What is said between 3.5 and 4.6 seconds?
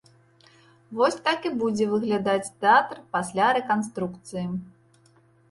рэканструкцыі.